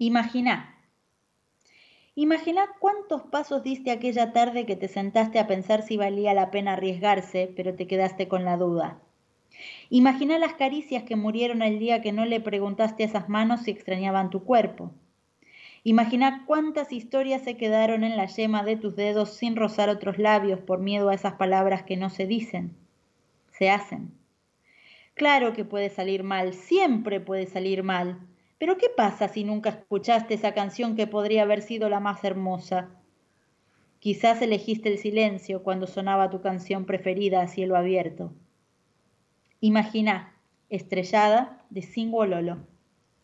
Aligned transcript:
Imagina. 0.00 0.76
Imagina 2.14 2.68
cuántos 2.78 3.22
pasos 3.22 3.64
diste 3.64 3.90
aquella 3.90 4.32
tarde 4.32 4.64
que 4.64 4.76
te 4.76 4.86
sentaste 4.86 5.40
a 5.40 5.48
pensar 5.48 5.82
si 5.82 5.96
valía 5.96 6.34
la 6.34 6.52
pena 6.52 6.74
arriesgarse, 6.74 7.52
pero 7.56 7.74
te 7.74 7.88
quedaste 7.88 8.28
con 8.28 8.44
la 8.44 8.56
duda. 8.56 9.00
Imagina 9.90 10.38
las 10.38 10.54
caricias 10.54 11.02
que 11.02 11.16
murieron 11.16 11.62
el 11.62 11.80
día 11.80 12.00
que 12.00 12.12
no 12.12 12.26
le 12.26 12.40
preguntaste 12.40 13.02
a 13.02 13.06
esas 13.06 13.28
manos 13.28 13.62
si 13.62 13.72
extrañaban 13.72 14.30
tu 14.30 14.44
cuerpo. 14.44 14.92
Imagina 15.82 16.44
cuántas 16.46 16.92
historias 16.92 17.42
se 17.42 17.56
quedaron 17.56 18.04
en 18.04 18.16
la 18.16 18.26
yema 18.26 18.62
de 18.62 18.76
tus 18.76 18.94
dedos 18.94 19.36
sin 19.36 19.56
rozar 19.56 19.88
otros 19.88 20.16
labios 20.16 20.60
por 20.60 20.78
miedo 20.78 21.08
a 21.08 21.14
esas 21.14 21.34
palabras 21.34 21.82
que 21.82 21.96
no 21.96 22.08
se 22.08 22.28
dicen, 22.28 22.76
se 23.50 23.68
hacen. 23.68 24.12
Claro 25.14 25.54
que 25.54 25.64
puede 25.64 25.90
salir 25.90 26.22
mal, 26.22 26.54
siempre 26.54 27.18
puede 27.18 27.46
salir 27.46 27.82
mal, 27.82 28.20
pero 28.58 28.76
¿qué 28.76 28.88
pasa 28.94 29.28
si 29.28 29.44
nunca 29.44 29.70
escuchaste 29.70 30.34
esa 30.34 30.52
canción 30.52 30.96
que 30.96 31.06
podría 31.06 31.42
haber 31.42 31.62
sido 31.62 31.88
la 31.88 32.00
más 32.00 32.24
hermosa? 32.24 32.90
Quizás 34.00 34.42
elegiste 34.42 34.88
el 34.88 34.98
silencio 34.98 35.62
cuando 35.62 35.86
sonaba 35.86 36.30
tu 36.30 36.40
canción 36.40 36.84
preferida 36.84 37.40
a 37.40 37.48
cielo 37.48 37.76
abierto. 37.76 38.32
Imagina, 39.60 40.34
estrellada 40.68 41.64
de 41.70 41.82
Lolo. 42.26 42.58